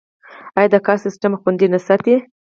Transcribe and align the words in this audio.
آیا 0.57 0.69
دا 0.73 0.79
کار 0.87 0.97
سیستم 1.05 1.31
خوندي 1.41 1.67
نه 1.73 1.79
ساتي؟ 1.87 2.13